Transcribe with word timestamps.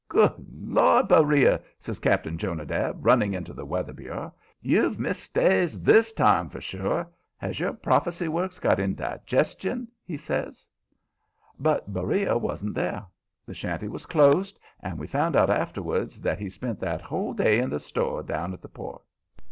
"Good 0.09 0.33
Lord! 0.51 1.09
Beriah," 1.09 1.61
says 1.77 1.99
Cap'n 1.99 2.39
Jonadab, 2.39 3.05
running 3.05 3.35
into 3.35 3.53
the 3.53 3.67
Weather 3.67 3.93
Bureau, 3.93 4.33
"you've 4.59 4.97
missed 4.97 5.21
stays 5.21 5.79
THIS 5.79 6.11
time, 6.11 6.49
for 6.49 6.59
sure. 6.59 7.07
Has 7.37 7.59
your 7.59 7.73
prophecy 7.73 8.27
works 8.27 8.57
got 8.57 8.79
indigestion?" 8.79 9.87
he 10.03 10.17
says. 10.17 10.67
But 11.59 11.93
Beriah 11.93 12.39
wasn't 12.39 12.73
there. 12.73 13.05
The 13.45 13.53
shanty 13.53 13.89
was 13.89 14.07
closed, 14.07 14.57
and 14.79 14.97
we 14.97 15.05
found 15.05 15.35
out 15.35 15.51
afterwards 15.51 16.19
that 16.21 16.39
he 16.39 16.49
spent 16.49 16.79
that 16.79 17.01
whole 17.01 17.31
day 17.33 17.59
in 17.59 17.69
the 17.69 17.79
store 17.79 18.23
down 18.23 18.53
at 18.55 18.63
the 18.63 18.69
Port. 18.69 19.03